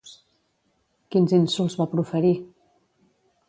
Quins 1.15 1.35
insults 1.39 1.77
va 1.83 1.89
proferir? 1.95 2.35